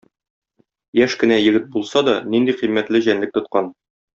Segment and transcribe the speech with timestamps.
[0.99, 3.71] Яшь кенә егет булса да, нинди кыйммәтле җәнлек тоткан.